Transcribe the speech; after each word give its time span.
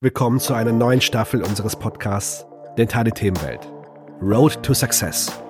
Willkommen 0.00 0.38
zu 0.38 0.54
einer 0.54 0.70
neuen 0.70 1.00
Staffel 1.00 1.42
unseres 1.42 1.74
Podcasts 1.74 2.46
Dentale 2.76 3.10
Themenwelt. 3.10 3.68
Road 4.22 4.62
to 4.62 4.72
Success. 4.72 5.42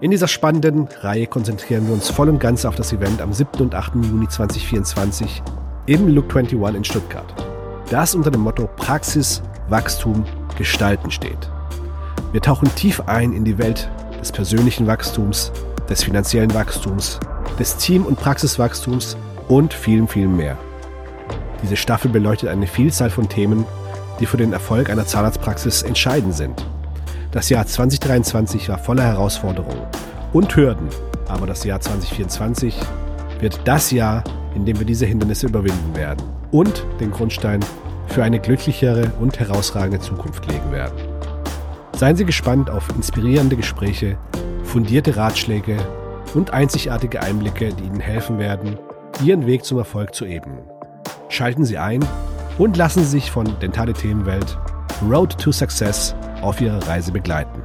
In 0.00 0.10
dieser 0.10 0.28
spannenden 0.28 0.88
Reihe 1.02 1.26
konzentrieren 1.26 1.86
wir 1.86 1.92
uns 1.92 2.08
voll 2.08 2.30
und 2.30 2.38
ganz 2.38 2.64
auf 2.64 2.74
das 2.74 2.94
Event 2.94 3.20
am 3.20 3.34
7. 3.34 3.60
und 3.60 3.74
8. 3.74 3.96
Juni 3.96 4.26
2024 4.26 5.42
im 5.84 6.08
Look 6.08 6.34
21 6.34 6.74
in 6.74 6.84
Stuttgart, 6.84 7.34
das 7.90 8.14
unter 8.14 8.30
dem 8.30 8.40
Motto 8.40 8.66
Praxis, 8.76 9.42
Wachstum, 9.68 10.24
Gestalten 10.56 11.10
steht. 11.10 11.50
Wir 12.32 12.40
tauchen 12.40 12.74
tief 12.74 13.02
ein 13.08 13.34
in 13.34 13.44
die 13.44 13.58
Welt 13.58 13.90
des 14.18 14.32
persönlichen 14.32 14.86
Wachstums, 14.86 15.52
des 15.90 16.02
finanziellen 16.02 16.54
Wachstums, 16.54 17.20
des 17.58 17.76
Team- 17.76 18.06
und 18.06 18.18
Praxiswachstums 18.18 19.18
und 19.48 19.74
vielem, 19.74 20.08
vielem 20.08 20.34
mehr. 20.34 20.56
Diese 21.62 21.76
Staffel 21.76 22.10
beleuchtet 22.10 22.48
eine 22.48 22.66
Vielzahl 22.66 23.10
von 23.10 23.28
Themen, 23.28 23.66
die 24.20 24.26
für 24.26 24.36
den 24.36 24.52
Erfolg 24.52 24.90
einer 24.90 25.06
Zahnarztpraxis 25.06 25.82
entscheidend 25.82 26.34
sind. 26.34 26.66
Das 27.30 27.48
Jahr 27.48 27.66
2023 27.66 28.68
war 28.68 28.78
voller 28.78 29.04
Herausforderungen 29.04 29.86
und 30.32 30.54
Hürden, 30.54 30.88
aber 31.28 31.46
das 31.46 31.64
Jahr 31.64 31.80
2024 31.80 32.76
wird 33.40 33.60
das 33.64 33.90
Jahr, 33.90 34.22
in 34.54 34.66
dem 34.66 34.78
wir 34.78 34.86
diese 34.86 35.06
Hindernisse 35.06 35.46
überwinden 35.46 35.96
werden 35.96 36.22
und 36.50 36.84
den 37.00 37.10
Grundstein 37.10 37.60
für 38.08 38.22
eine 38.22 38.38
glücklichere 38.38 39.10
und 39.20 39.40
herausragende 39.40 40.00
Zukunft 40.00 40.46
legen 40.50 40.70
werden. 40.70 40.96
Seien 41.94 42.16
Sie 42.16 42.24
gespannt 42.24 42.68
auf 42.68 42.88
inspirierende 42.90 43.56
Gespräche, 43.56 44.18
fundierte 44.64 45.16
Ratschläge 45.16 45.76
und 46.34 46.52
einzigartige 46.52 47.22
Einblicke, 47.22 47.70
die 47.72 47.84
Ihnen 47.84 48.00
helfen 48.00 48.38
werden, 48.38 48.78
Ihren 49.24 49.46
Weg 49.46 49.64
zum 49.64 49.78
Erfolg 49.78 50.14
zu 50.14 50.24
ebnen. 50.24 50.58
Schalten 51.28 51.64
Sie 51.64 51.78
ein 51.78 52.04
und 52.58 52.76
lassen 52.76 53.02
Sie 53.02 53.10
sich 53.10 53.30
von 53.30 53.58
Dentale 53.60 53.94
Themenwelt 53.94 54.58
Road 55.02 55.38
to 55.40 55.52
Success 55.52 56.14
auf 56.42 56.60
Ihrer 56.60 56.86
Reise 56.86 57.10
begleiten. 57.10 57.62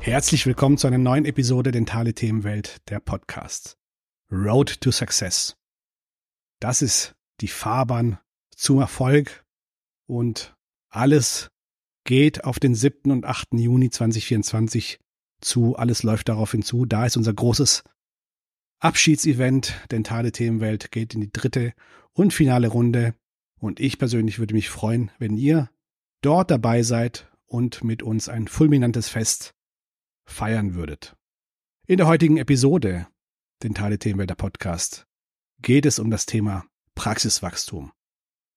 Herzlich 0.00 0.46
willkommen 0.46 0.76
zu 0.76 0.86
einer 0.86 0.98
neuen 0.98 1.24
Episode 1.24 1.70
Dentale 1.70 2.12
Themenwelt, 2.12 2.76
der 2.88 3.00
Podcast. 3.00 3.78
Road 4.30 4.80
to 4.80 4.90
Success. 4.90 5.56
Das 6.60 6.82
ist 6.82 7.14
die 7.40 7.48
Fahrbahn 7.48 8.18
zum 8.54 8.78
Erfolg 8.78 9.44
und 10.06 10.54
alles 10.90 11.50
geht 12.04 12.44
auf 12.44 12.60
den 12.60 12.74
7. 12.74 13.10
und 13.10 13.24
8. 13.24 13.48
Juni 13.54 13.90
2024 13.90 15.00
zu. 15.40 15.76
Alles 15.76 16.02
läuft 16.02 16.28
darauf 16.28 16.52
hinzu. 16.52 16.84
Da 16.84 17.06
ist 17.06 17.16
unser 17.16 17.32
großes 17.32 17.84
Abschiedsevent. 18.80 19.74
Dentale 19.90 20.30
Themenwelt 20.30 20.92
geht 20.92 21.14
in 21.14 21.22
die 21.22 21.32
dritte 21.32 21.72
und 22.12 22.32
finale 22.32 22.68
Runde. 22.68 23.14
Und 23.60 23.80
ich 23.80 23.98
persönlich 23.98 24.38
würde 24.38 24.54
mich 24.54 24.68
freuen, 24.68 25.10
wenn 25.18 25.36
ihr 25.36 25.70
dort 26.20 26.50
dabei 26.50 26.82
seid 26.82 27.30
und 27.46 27.84
mit 27.84 28.02
uns 28.02 28.28
ein 28.28 28.48
fulminantes 28.48 29.08
Fest 29.08 29.54
feiern 30.24 30.74
würdet. 30.74 31.16
In 31.86 31.98
der 31.98 32.06
heutigen 32.06 32.36
Episode, 32.36 33.06
den 33.62 33.74
Teile 33.74 33.98
Themenwälder 33.98 34.34
Podcast, 34.34 35.06
geht 35.62 35.86
es 35.86 35.98
um 35.98 36.10
das 36.10 36.26
Thema 36.26 36.66
Praxiswachstum. 36.94 37.92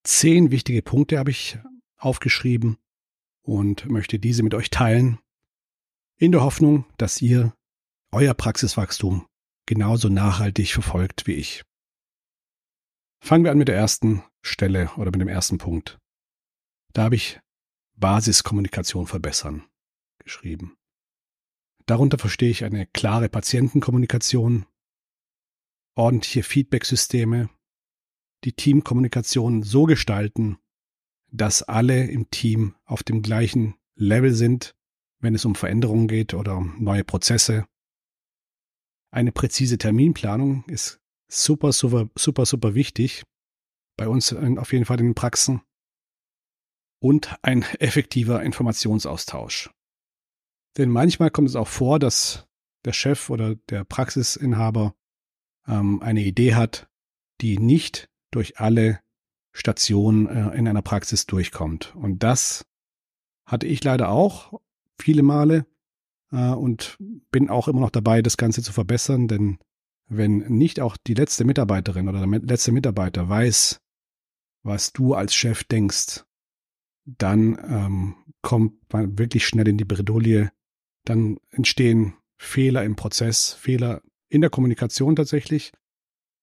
Zehn 0.04 0.52
wichtige 0.52 0.82
Punkte 0.82 1.20
habe 1.20 1.32
ich 1.32 1.60
aufgeschrieben 1.98 2.78
und 3.42 3.90
möchte 3.90 4.20
diese 4.20 4.44
mit 4.44 4.54
euch 4.54 4.70
teilen, 4.70 5.20
in 6.18 6.32
der 6.32 6.42
Hoffnung, 6.42 6.86
dass 6.98 7.22
ihr 7.22 7.54
euer 8.12 8.34
Praxiswachstum 8.34 9.26
genauso 9.66 10.10
nachhaltig 10.10 10.74
verfolgt 10.74 11.28
wie 11.28 11.34
ich. 11.34 11.64
Fangen 13.20 13.44
wir 13.44 13.52
an 13.52 13.58
mit 13.58 13.68
der 13.68 13.76
ersten 13.76 14.24
Stelle 14.42 14.92
oder 14.98 15.12
mit 15.12 15.22
dem 15.22 15.28
ersten 15.28 15.58
Punkt. 15.58 16.00
Da 16.94 17.04
habe 17.04 17.16
ich 17.16 17.40
Basiskommunikation 17.96 19.08
verbessern 19.08 19.66
geschrieben. 20.20 20.78
Darunter 21.86 22.18
verstehe 22.18 22.52
ich 22.52 22.64
eine 22.64 22.86
klare 22.88 23.30
Patientenkommunikation, 23.30 24.66
ordentliche 25.96 26.44
Feedbacksysteme, 26.44 27.50
die 28.44 28.54
Teamkommunikation 28.54 29.64
so 29.64 29.84
gestalten, 29.84 30.60
dass 31.32 31.64
alle 31.64 32.06
im 32.06 32.30
Team 32.30 32.76
auf 32.86 33.04
dem 33.04 33.22
gleichen 33.22 33.76
Level 33.96 34.34
sind, 34.34 34.76
wenn 35.20 35.36
es 35.36 35.46
um 35.46 35.56
Veränderungen 35.56 36.08
geht 36.08 36.34
oder 36.34 36.58
um 36.58 36.82
neue 36.82 37.04
Prozesse. 37.04 37.68
Eine 39.12 39.32
präzise 39.32 39.78
Terminplanung 39.78 40.64
ist 40.66 40.99
super, 41.30 41.72
super, 41.72 42.10
super, 42.18 42.46
super 42.46 42.76
wichtig. 42.76 43.24
Bei 43.98 44.08
uns 44.08 44.34
auf 44.34 44.74
jeden 44.74 44.86
Fall 44.86 45.00
in 45.00 45.08
den 45.08 45.16
Praxen. 45.16 45.62
Und 47.02 47.36
ein 47.42 47.64
effektiver 47.80 48.44
Informationsaustausch. 48.44 49.70
Denn 50.78 50.90
manchmal 50.90 51.32
kommt 51.32 51.50
es 51.50 51.56
auch 51.56 51.68
vor, 51.68 52.00
dass 52.00 52.48
der 52.86 52.94
Chef 52.94 53.30
oder 53.30 53.56
der 53.56 53.84
Praxisinhaber 53.84 54.96
ähm, 55.68 56.02
eine 56.02 56.22
Idee 56.22 56.56
hat, 56.56 56.90
die 57.42 57.58
nicht 57.58 58.10
durch 58.32 58.60
alle 58.60 59.00
Stationen 59.54 60.28
äh, 60.28 60.58
in 60.58 60.68
einer 60.68 60.82
Praxis 60.82 61.26
durchkommt. 61.26 61.96
Und 61.96 62.24
das 62.24 62.66
hatte 63.46 63.68
ich 63.68 63.84
leider 63.84 64.10
auch 64.10 64.60
viele 65.00 65.24
Male 65.24 65.66
äh, 66.32 66.50
und 66.50 66.98
bin 67.32 67.50
auch 67.50 67.68
immer 67.68 67.82
noch 67.82 67.90
dabei, 67.90 68.22
das 68.22 68.38
Ganze 68.38 68.62
zu 68.62 68.72
verbessern, 68.72 69.28
denn 69.28 69.60
wenn 70.10 70.40
nicht 70.40 70.80
auch 70.80 70.98
die 70.98 71.14
letzte 71.14 71.46
Mitarbeiterin 71.46 72.10
oder 72.10 72.26
der 72.26 72.40
letzte 72.40 72.72
Mitarbeiter 72.72 73.30
weiß, 73.30 73.80
was 74.64 74.92
du 74.92 75.14
als 75.14 75.34
Chef 75.36 75.64
denkst, 75.64 76.26
dann 77.06 77.58
ähm, 77.70 78.16
kommt 78.42 78.74
man 78.92 79.18
wirklich 79.18 79.46
schnell 79.46 79.68
in 79.68 79.78
die 79.78 79.86
Bredouille. 79.86 80.52
Dann 81.06 81.38
entstehen 81.52 82.16
Fehler 82.38 82.84
im 82.84 82.96
Prozess, 82.96 83.54
Fehler 83.54 84.02
in 84.30 84.42
der 84.42 84.50
Kommunikation 84.50 85.16
tatsächlich. 85.16 85.72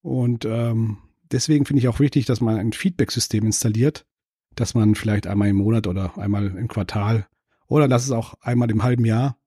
Und 0.02 0.44
ähm, 0.44 0.98
deswegen 1.30 1.66
finde 1.66 1.80
ich 1.80 1.88
auch 1.88 2.00
wichtig, 2.00 2.26
dass 2.26 2.40
man 2.40 2.56
ein 2.56 2.72
Feedback-System 2.72 3.44
installiert, 3.44 4.06
dass 4.54 4.74
man 4.74 4.94
vielleicht 4.94 5.26
einmal 5.26 5.48
im 5.48 5.56
Monat 5.56 5.86
oder 5.86 6.16
einmal 6.18 6.56
im 6.56 6.68
Quartal 6.68 7.26
oder 7.66 7.88
lass 7.88 8.04
es 8.04 8.10
auch 8.12 8.34
einmal 8.40 8.70
im 8.70 8.82
halben 8.82 9.04
Jahr 9.04 9.38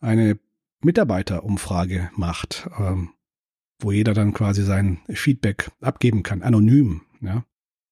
eine 0.00 0.38
Mitarbeiterumfrage 0.82 2.10
macht. 2.14 2.68
Ähm, 2.78 3.10
wo 3.78 3.92
jeder 3.92 4.14
dann 4.14 4.32
quasi 4.32 4.62
sein 4.62 5.00
Feedback 5.08 5.70
abgeben 5.80 6.22
kann, 6.22 6.42
anonym. 6.42 7.02
Ja. 7.20 7.44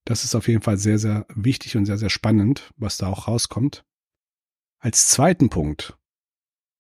Das 0.04 0.24
ist 0.24 0.34
auf 0.34 0.48
jeden 0.48 0.62
Fall 0.62 0.76
sehr, 0.76 0.98
sehr 0.98 1.26
wichtig 1.34 1.76
und 1.76 1.86
sehr, 1.86 1.98
sehr 1.98 2.10
spannend, 2.10 2.72
was 2.76 2.96
da 2.96 3.08
auch 3.08 3.28
rauskommt. 3.28 3.84
Als 4.78 5.08
zweiten 5.08 5.48
Punkt 5.48 5.96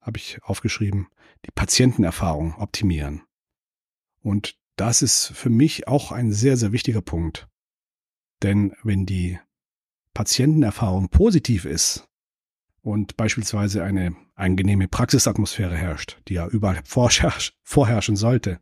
habe 0.00 0.18
ich 0.18 0.42
aufgeschrieben, 0.42 1.08
die 1.46 1.50
Patientenerfahrung 1.50 2.54
optimieren. 2.56 3.22
Und 4.20 4.58
das 4.76 5.02
ist 5.02 5.28
für 5.28 5.50
mich 5.50 5.88
auch 5.88 6.12
ein 6.12 6.32
sehr, 6.32 6.56
sehr 6.56 6.72
wichtiger 6.72 7.00
Punkt. 7.00 7.48
Denn 8.42 8.74
wenn 8.82 9.06
die 9.06 9.38
Patientenerfahrung 10.12 11.08
positiv 11.08 11.64
ist 11.64 12.08
und 12.82 13.16
beispielsweise 13.16 13.82
eine 13.82 14.14
angenehme 14.34 14.88
Praxisatmosphäre 14.88 15.76
herrscht, 15.76 16.20
die 16.28 16.34
ja 16.34 16.46
überall 16.46 16.82
vorherrschen 16.84 18.16
sollte, 18.16 18.60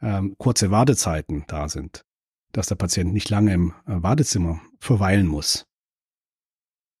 ähm, 0.00 0.36
kurze 0.38 0.70
Wartezeiten 0.70 1.44
da 1.48 1.68
sind, 1.68 2.04
dass 2.52 2.68
der 2.68 2.76
Patient 2.76 3.12
nicht 3.12 3.30
lange 3.30 3.52
im 3.52 3.74
äh, 3.86 4.02
Wartezimmer 4.02 4.60
verweilen 4.78 5.26
muss. 5.26 5.66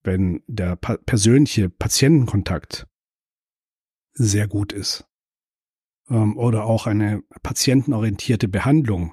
Wenn 0.02 0.42
der 0.46 0.76
pa 0.76 0.96
persönliche 0.96 1.68
Patientenkontakt 1.68 2.86
sehr 4.12 4.48
gut 4.48 4.72
ist 4.72 5.06
ähm, 6.08 6.36
oder 6.36 6.64
auch 6.64 6.86
eine 6.86 7.22
patientenorientierte 7.42 8.48
Behandlung 8.48 9.12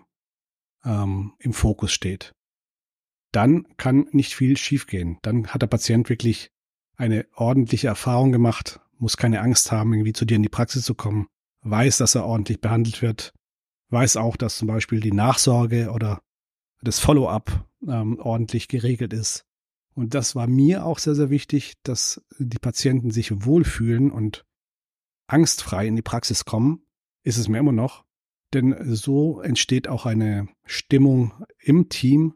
ähm, 0.84 1.34
im 1.40 1.54
Fokus 1.54 1.92
steht, 1.92 2.34
dann 3.32 3.68
kann 3.78 4.08
nicht 4.12 4.34
viel 4.34 4.58
schiefgehen. 4.58 5.18
Dann 5.22 5.48
hat 5.48 5.62
der 5.62 5.68
Patient 5.68 6.10
wirklich 6.10 6.52
eine 6.96 7.28
ordentliche 7.36 7.88
Erfahrung 7.88 8.32
gemacht, 8.32 8.80
muss 8.98 9.18
keine 9.18 9.42
Angst 9.42 9.72
haben, 9.72 9.94
irgendwie 9.94 10.14
zu 10.14 10.26
dir 10.26 10.38
in 10.38 10.44
die 10.44 10.50
Praxis 10.50 10.86
zu 10.86 10.96
kommen, 10.96 11.28
weiß, 11.62 11.98
dass 11.98 12.16
er 12.16 12.26
ordentlich 12.26 12.62
behandelt 12.62 13.02
wird, 13.02 13.34
weiß 13.90 14.18
auch, 14.18 14.38
dass 14.38 14.58
zum 14.58 14.68
Beispiel 14.68 15.00
die 15.00 15.12
Nachsorge 15.12 15.92
oder 15.92 16.22
das 16.82 17.00
Follow-up 17.00 17.68
ähm, 17.88 18.20
ordentlich 18.20 18.68
geregelt 18.68 19.14
ist. 19.14 19.46
Und 19.94 20.14
das 20.14 20.36
war 20.36 20.48
mir 20.48 20.86
auch 20.86 21.00
sehr, 21.00 21.16
sehr 21.16 21.30
wichtig, 21.30 21.76
dass 21.84 22.22
die 22.38 22.60
Patienten 22.60 23.12
sich 23.12 23.46
wohlfühlen 23.46 24.12
und 24.12 24.46
angstfrei 25.28 25.88
in 25.88 25.96
die 25.96 26.02
Praxis 26.02 26.46
kommen. 26.46 26.86
Ist 27.24 27.38
es 27.38 27.48
mir 27.48 27.60
immer 27.60 27.72
noch. 27.72 28.06
Denn 28.54 28.76
so 28.96 29.42
entsteht 29.42 29.88
auch 29.88 30.06
eine 30.06 30.48
Stimmung 30.66 31.46
im 31.60 31.90
Team, 31.90 32.36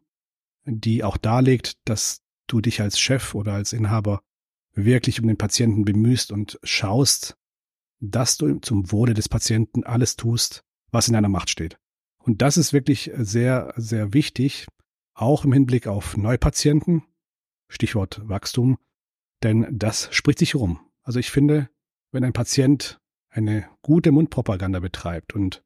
die 0.66 1.04
auch 1.04 1.18
darlegt, 1.18 1.78
dass 1.86 2.22
du 2.48 2.62
dich 2.62 2.82
als 2.82 3.00
Chef 3.00 3.36
oder 3.36 3.54
als 3.54 3.74
Inhaber 3.74 4.22
wirklich 4.74 5.22
um 5.22 5.28
den 5.28 5.38
Patienten 5.38 5.86
bemühst 5.86 6.32
und 6.32 6.60
schaust, 6.64 7.38
dass 8.00 8.38
du 8.38 8.60
zum 8.60 8.92
Wohle 8.92 9.14
des 9.14 9.30
Patienten 9.30 9.84
alles 9.84 10.16
tust, 10.16 10.64
was 10.92 11.08
in 11.08 11.14
deiner 11.14 11.30
Macht 11.30 11.50
steht. 11.50 11.78
Und 12.18 12.42
das 12.42 12.58
ist 12.58 12.74
wirklich 12.74 13.12
sehr, 13.16 13.74
sehr 13.76 14.14
wichtig, 14.14 14.68
auch 15.14 15.46
im 15.46 15.54
Hinblick 15.54 15.88
auf 15.88 16.18
Neupatienten, 16.18 17.04
Stichwort 17.68 18.22
Wachstum, 18.28 18.78
denn 19.44 19.68
das 19.72 20.10
spricht 20.12 20.40
sich 20.40 20.56
rum. 20.56 20.80
Also 21.04 21.20
ich 21.20 21.32
finde, 21.32 21.70
wenn 22.12 22.24
ein 22.24 22.34
Patient 22.34 23.00
eine 23.30 23.70
gute 23.82 24.12
Mundpropaganda 24.12 24.80
betreibt 24.80 25.34
und 25.34 25.64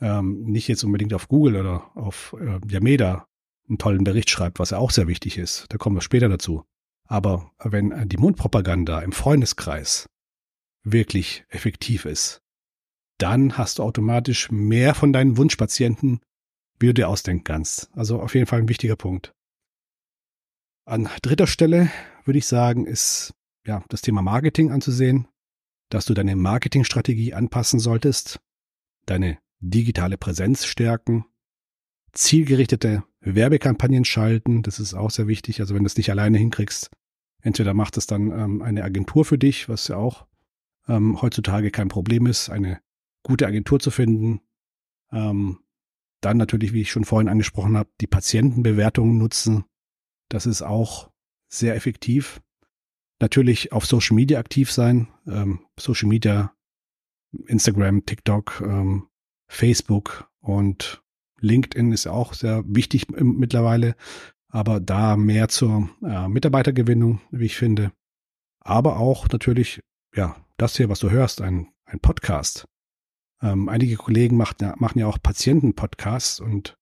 ähm, 0.00 0.42
nicht 0.44 0.68
jetzt 0.68 0.84
unbedingt 0.84 1.12
auf 1.12 1.28
Google 1.28 1.56
oder 1.56 1.96
auf 1.96 2.34
äh, 2.40 2.60
Yameda 2.68 3.26
einen 3.68 3.78
tollen 3.78 4.04
Bericht 4.04 4.30
schreibt, 4.30 4.58
was 4.58 4.70
ja 4.70 4.78
auch 4.78 4.90
sehr 4.90 5.06
wichtig 5.06 5.38
ist, 5.38 5.66
da 5.68 5.78
kommen 5.78 5.96
wir 5.96 6.02
später 6.02 6.28
dazu. 6.28 6.64
Aber 7.06 7.50
wenn 7.58 8.08
die 8.08 8.16
Mundpropaganda 8.16 9.00
im 9.00 9.12
Freundeskreis 9.12 10.08
wirklich 10.84 11.44
effektiv 11.48 12.04
ist, 12.04 12.40
dann 13.22 13.58
hast 13.58 13.78
du 13.78 13.82
automatisch 13.82 14.50
mehr 14.50 14.94
von 14.94 15.12
deinen 15.12 15.36
Wunschpatienten, 15.36 16.20
wie 16.78 16.86
du 16.86 16.94
dir 16.94 17.08
ausdenken 17.08 17.44
kannst. 17.44 17.90
Also 17.94 18.20
auf 18.20 18.34
jeden 18.34 18.46
Fall 18.46 18.60
ein 18.60 18.68
wichtiger 18.68 18.96
Punkt. 18.96 19.34
An 20.86 21.08
dritter 21.22 21.46
Stelle 21.46 21.90
würde 22.24 22.38
ich 22.38 22.46
sagen, 22.46 22.86
ist 22.86 23.34
ja 23.66 23.84
das 23.88 24.00
Thema 24.00 24.22
Marketing 24.22 24.70
anzusehen, 24.70 25.28
dass 25.90 26.06
du 26.06 26.14
deine 26.14 26.36
Marketingstrategie 26.36 27.34
anpassen 27.34 27.78
solltest, 27.78 28.40
deine 29.06 29.38
digitale 29.60 30.16
Präsenz 30.16 30.64
stärken, 30.64 31.26
zielgerichtete 32.12 33.04
Werbekampagnen 33.20 34.04
schalten, 34.04 34.62
das 34.62 34.80
ist 34.80 34.94
auch 34.94 35.10
sehr 35.10 35.26
wichtig. 35.26 35.60
Also 35.60 35.74
wenn 35.74 35.82
du 35.82 35.86
es 35.86 35.96
nicht 35.96 36.10
alleine 36.10 36.38
hinkriegst, 36.38 36.90
entweder 37.42 37.74
macht 37.74 37.96
es 37.98 38.06
dann 38.06 38.30
ähm, 38.30 38.62
eine 38.62 38.82
Agentur 38.82 39.24
für 39.24 39.38
dich, 39.38 39.68
was 39.68 39.88
ja 39.88 39.96
auch 39.96 40.26
ähm, 40.88 41.20
heutzutage 41.20 41.70
kein 41.70 41.88
Problem 41.88 42.26
ist, 42.26 42.48
eine 42.48 42.80
gute 43.22 43.46
Agentur 43.46 43.80
zu 43.80 43.90
finden. 43.90 44.40
Ähm, 45.12 45.58
dann 46.20 46.36
natürlich, 46.36 46.72
wie 46.72 46.82
ich 46.82 46.90
schon 46.90 47.04
vorhin 47.04 47.28
angesprochen 47.28 47.76
habe, 47.76 47.90
die 48.00 48.06
Patientenbewertungen 48.06 49.16
nutzen. 49.16 49.64
Das 50.28 50.46
ist 50.46 50.62
auch 50.62 51.10
sehr 51.48 51.74
effektiv. 51.74 52.40
Natürlich 53.20 53.72
auf 53.72 53.86
Social 53.86 54.14
Media 54.14 54.38
aktiv 54.38 54.70
sein. 54.70 55.08
Ähm, 55.26 55.60
Social 55.78 56.08
Media, 56.08 56.54
Instagram, 57.46 58.04
TikTok, 58.06 58.62
ähm, 58.64 59.08
Facebook 59.48 60.30
und 60.40 61.02
LinkedIn 61.40 61.92
ist 61.92 62.06
auch 62.06 62.34
sehr 62.34 62.62
wichtig 62.66 63.08
mittlerweile, 63.08 63.96
aber 64.48 64.80
da 64.80 65.16
mehr 65.16 65.48
zur 65.48 65.88
äh, 66.02 66.28
Mitarbeitergewinnung, 66.28 67.20
wie 67.30 67.46
ich 67.46 67.56
finde. 67.56 67.92
Aber 68.60 68.98
auch 68.98 69.28
natürlich, 69.28 69.80
ja, 70.14 70.36
das 70.58 70.76
hier, 70.76 70.88
was 70.88 71.00
du 71.00 71.10
hörst, 71.10 71.40
ein, 71.40 71.68
ein 71.86 72.00
Podcast. 72.00 72.66
Ähm, 73.42 73.68
einige 73.68 73.96
Kollegen 73.96 74.36
macht, 74.36 74.60
machen 74.60 74.98
ja 74.98 75.06
auch 75.06 75.18
Patienten-Podcasts 75.22 76.40
und 76.40 76.76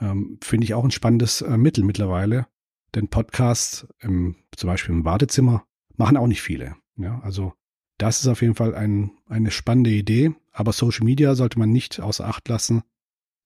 ähm, 0.00 0.38
finde 0.42 0.64
ich 0.64 0.74
auch 0.74 0.84
ein 0.84 0.90
spannendes 0.90 1.42
äh, 1.42 1.56
Mittel 1.56 1.84
mittlerweile. 1.84 2.46
Denn 2.94 3.08
Podcasts, 3.08 3.86
im, 4.00 4.36
zum 4.56 4.68
Beispiel 4.68 4.94
im 4.94 5.04
Wartezimmer, 5.04 5.64
machen 5.96 6.16
auch 6.16 6.26
nicht 6.26 6.42
viele. 6.42 6.76
Ja, 6.96 7.20
also 7.20 7.54
das 7.98 8.20
ist 8.20 8.26
auf 8.26 8.42
jeden 8.42 8.54
Fall 8.54 8.74
ein, 8.74 9.10
eine 9.26 9.50
spannende 9.50 9.90
Idee. 9.90 10.34
Aber 10.52 10.72
Social 10.72 11.04
Media 11.04 11.34
sollte 11.34 11.58
man 11.58 11.70
nicht 11.70 12.00
außer 12.00 12.26
Acht 12.26 12.48
lassen, 12.48 12.82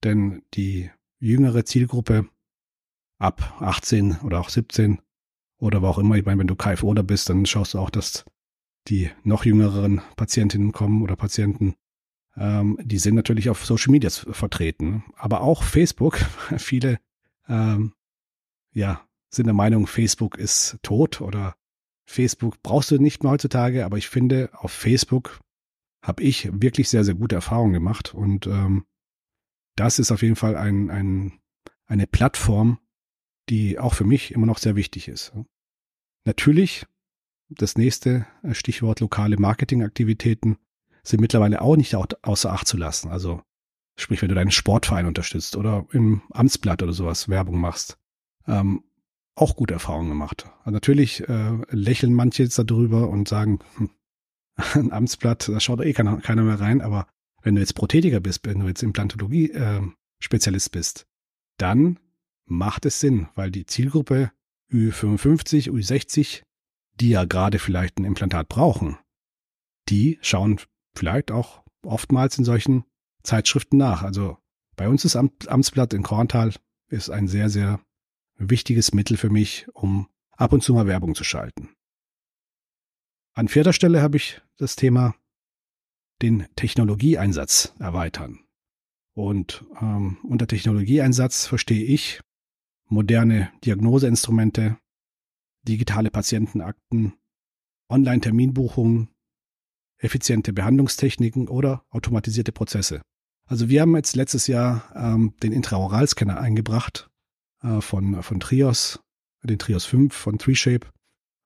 denn 0.03 0.43
die 0.53 0.89
jüngere 1.19 1.65
Zielgruppe 1.65 2.27
ab 3.17 3.57
18 3.59 4.19
oder 4.23 4.39
auch 4.39 4.49
17 4.49 4.99
oder 5.59 5.81
wo 5.81 5.87
auch 5.87 5.99
immer, 5.99 6.15
ich 6.15 6.25
meine, 6.25 6.39
wenn 6.39 6.47
du 6.47 6.55
KFO 6.55 6.93
da 6.93 7.01
bist, 7.01 7.29
dann 7.29 7.45
schaust 7.45 7.73
du 7.73 7.79
auch, 7.79 7.89
dass 7.89 8.25
die 8.87 9.11
noch 9.23 9.45
jüngeren 9.45 10.01
Patientinnen 10.15 10.71
kommen 10.71 11.03
oder 11.03 11.15
Patienten 11.15 11.75
ähm, 12.37 12.77
die 12.81 12.97
sind 12.97 13.15
natürlich 13.15 13.49
auf 13.49 13.65
Social 13.65 13.91
Media 13.91 14.09
vertreten, 14.09 15.03
aber 15.15 15.41
auch 15.41 15.63
Facebook. 15.63 16.17
Viele 16.57 16.99
ähm, 17.47 17.93
ja, 18.73 19.05
sind 19.29 19.45
der 19.45 19.53
Meinung, 19.53 19.87
Facebook 19.87 20.37
ist 20.37 20.77
tot 20.81 21.21
oder 21.21 21.55
Facebook 22.05 22.61
brauchst 22.61 22.91
du 22.91 22.97
nicht 22.97 23.23
mehr 23.23 23.31
heutzutage, 23.31 23.85
aber 23.85 23.97
ich 23.97 24.09
finde, 24.09 24.49
auf 24.53 24.71
Facebook 24.71 25.39
habe 26.01 26.23
ich 26.23 26.49
wirklich 26.61 26.89
sehr, 26.89 27.03
sehr 27.03 27.15
gute 27.15 27.35
Erfahrungen 27.35 27.73
gemacht 27.73 28.13
und 28.13 28.47
ähm, 28.47 28.85
das 29.75 29.99
ist 29.99 30.11
auf 30.11 30.21
jeden 30.21 30.35
Fall 30.35 30.55
ein, 30.55 30.89
ein, 30.89 31.39
eine 31.85 32.07
Plattform, 32.07 32.79
die 33.49 33.79
auch 33.79 33.93
für 33.93 34.03
mich 34.03 34.31
immer 34.31 34.45
noch 34.45 34.57
sehr 34.57 34.75
wichtig 34.75 35.07
ist. 35.07 35.33
Natürlich, 36.25 36.85
das 37.49 37.77
nächste 37.77 38.25
Stichwort 38.51 38.99
lokale 38.99 39.37
Marketingaktivitäten 39.37 40.57
sind 41.03 41.21
mittlerweile 41.21 41.61
auch 41.61 41.75
nicht 41.75 41.95
außer 41.95 42.51
Acht 42.51 42.67
zu 42.67 42.77
lassen. 42.77 43.09
Also 43.09 43.41
sprich, 43.97 44.21
wenn 44.21 44.29
du 44.29 44.35
deinen 44.35 44.51
Sportverein 44.51 45.05
unterstützt 45.05 45.55
oder 45.55 45.85
im 45.91 46.21
Amtsblatt 46.31 46.83
oder 46.83 46.93
sowas 46.93 47.29
Werbung 47.29 47.59
machst, 47.59 47.97
ähm, 48.47 48.83
auch 49.35 49.55
gute 49.55 49.73
Erfahrungen 49.73 50.09
gemacht. 50.09 50.45
Also 50.59 50.71
natürlich 50.71 51.27
äh, 51.27 51.57
lächeln 51.69 52.13
manche 52.13 52.43
jetzt 52.43 52.59
darüber 52.59 53.09
und 53.09 53.27
sagen, 53.27 53.59
hm, 53.77 53.89
ein 54.73 54.91
Amtsblatt, 54.91 55.49
da 55.49 55.59
schaut 55.59 55.81
eh 55.81 55.93
keiner, 55.93 56.17
keiner 56.17 56.43
mehr 56.43 56.59
rein, 56.59 56.81
aber 56.81 57.07
wenn 57.41 57.55
du 57.55 57.61
jetzt 57.61 57.73
Prothetiker 57.73 58.19
bist, 58.19 58.45
wenn 58.45 58.59
du 58.59 58.67
jetzt 58.67 58.83
Implantologie-Spezialist 58.83 60.67
äh, 60.67 60.77
bist, 60.77 61.07
dann 61.57 61.99
macht 62.45 62.85
es 62.85 62.99
Sinn, 62.99 63.29
weil 63.35 63.49
die 63.51 63.65
Zielgruppe 63.65 64.31
Ü55, 64.71 65.69
Ü60, 65.69 66.43
die 66.99 67.09
ja 67.09 67.25
gerade 67.25 67.59
vielleicht 67.59 67.97
ein 67.97 68.05
Implantat 68.05 68.47
brauchen, 68.47 68.97
die 69.89 70.19
schauen 70.21 70.59
vielleicht 70.95 71.31
auch 71.31 71.63
oftmals 71.83 72.37
in 72.37 72.45
solchen 72.45 72.85
Zeitschriften 73.23 73.77
nach. 73.77 74.03
Also 74.03 74.37
bei 74.75 74.87
uns 74.87 75.05
ist 75.05 75.15
Amt, 75.15 75.47
Amtsblatt 75.47 75.93
in 75.93 76.03
Korntal 76.03 76.53
ist 76.89 77.09
ein 77.09 77.27
sehr, 77.27 77.49
sehr 77.49 77.79
wichtiges 78.37 78.93
Mittel 78.93 79.17
für 79.17 79.29
mich, 79.29 79.67
um 79.73 80.09
ab 80.31 80.53
und 80.53 80.61
zu 80.63 80.73
mal 80.73 80.87
Werbung 80.87 81.15
zu 81.15 81.23
schalten. 81.23 81.69
An 83.33 83.47
vierter 83.47 83.73
Stelle 83.73 84.01
habe 84.01 84.17
ich 84.17 84.41
das 84.57 84.75
Thema 84.75 85.15
den 86.21 86.47
Technologieeinsatz 86.55 87.73
erweitern. 87.79 88.39
Und 89.13 89.65
ähm, 89.81 90.17
unter 90.23 90.47
Technologieeinsatz 90.47 91.47
verstehe 91.47 91.83
ich 91.83 92.21
moderne 92.85 93.51
Diagnoseinstrumente, 93.63 94.77
digitale 95.63 96.11
Patientenakten, 96.11 97.13
Online-Terminbuchungen, 97.89 99.09
effiziente 100.01 100.53
Behandlungstechniken 100.53 101.47
oder 101.47 101.85
automatisierte 101.89 102.51
Prozesse. 102.51 103.01
Also 103.45 103.69
wir 103.69 103.81
haben 103.81 103.95
jetzt 103.95 104.15
letztes 104.15 104.47
Jahr 104.47 104.91
ähm, 104.95 105.33
den 105.43 105.51
Intraoralscanner 105.51 106.39
eingebracht 106.39 107.09
äh, 107.61 107.81
von, 107.81 108.23
von 108.23 108.39
Trios, 108.39 108.99
den 109.43 109.59
Trios 109.59 109.85
5 109.85 110.13
von 110.13 110.37
TreeShape 110.37 110.87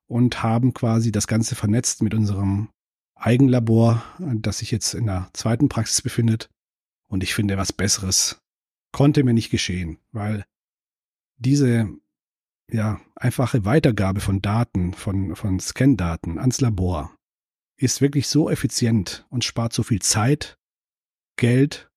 und 0.07 0.43
haben 0.43 0.73
quasi 0.73 1.11
das 1.11 1.27
Ganze 1.27 1.55
vernetzt 1.55 2.01
mit 2.01 2.13
unserem 2.13 2.69
Eigenlabor, 3.15 4.03
das 4.19 4.59
sich 4.59 4.71
jetzt 4.71 4.93
in 4.93 5.05
der 5.07 5.29
zweiten 5.33 5.69
Praxis 5.69 6.01
befindet. 6.01 6.49
Und 7.07 7.23
ich 7.23 7.33
finde, 7.33 7.57
was 7.57 7.73
Besseres 7.73 8.41
konnte 8.91 9.23
mir 9.23 9.33
nicht 9.33 9.51
geschehen, 9.51 9.99
weil 10.11 10.45
diese 11.37 11.89
ja, 12.69 12.99
einfache 13.15 13.65
Weitergabe 13.65 14.21
von 14.21 14.41
Daten, 14.41 14.93
von, 14.93 15.35
von 15.35 15.59
Scan-Daten 15.59 16.39
ans 16.39 16.61
Labor, 16.61 17.15
ist 17.77 18.01
wirklich 18.01 18.27
so 18.27 18.49
effizient 18.49 19.25
und 19.29 19.43
spart 19.43 19.73
so 19.73 19.83
viel 19.83 20.01
Zeit, 20.01 20.57
Geld 21.37 21.89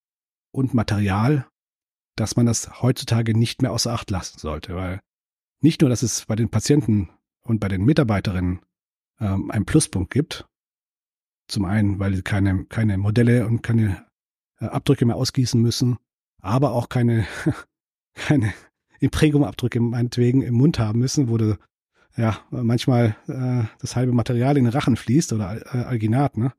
und 0.52 0.75
Material, 0.75 1.47
dass 2.16 2.37
man 2.37 2.47
das 2.47 2.82
heutzutage 2.82 3.37
nicht 3.37 3.62
mehr 3.62 3.73
außer 3.73 3.92
Acht 3.92 4.11
lassen 4.11 4.38
sollte, 4.38 4.75
weil 4.75 5.00
nicht 5.61 5.80
nur, 5.80 5.90
dass 5.90 6.02
es 6.02 6.26
bei 6.26 6.37
den 6.37 6.50
Patienten 6.50 7.11
und 7.42 7.61
bei 7.61 7.68
den 7.68 7.85
Mitarbeiterinnen 7.85 8.61
ähm, 9.20 9.50
einen 9.50 9.66
Pluspunkt 9.66 10.12
gibt, 10.12 10.49
zum 11.49 11.64
einen, 11.64 11.99
weil 11.99 12.14
sie 12.14 12.23
keine, 12.23 12.64
keine 12.66 12.99
Modelle 12.99 13.47
und 13.47 13.62
keine 13.62 14.06
äh, 14.61 14.66
Abdrücke 14.66 15.06
mehr 15.06 15.16
ausgießen 15.16 15.61
müssen, 15.61 15.99
aber 16.40 16.73
auch 16.73 16.88
keine, 16.88 17.26
keine 18.14 18.52
Imprägumabdrücke 19.00 19.80
meinetwegen 19.80 20.42
im 20.42 20.54
Mund 20.54 20.78
haben 20.78 20.99
müssen, 20.99 21.28
wo 21.28 21.37
du 21.37 21.56
ja, 22.18 22.40
manchmal 22.50 23.16
äh, 23.28 23.64
das 23.78 23.94
halbe 23.94 24.12
Material 24.12 24.56
in 24.56 24.64
den 24.64 24.72
Rachen 24.72 24.96
fließt 24.96 25.32
oder 25.32 25.75
äh, 25.75 25.84
Alginat, 25.84 26.37
ne? 26.37 26.52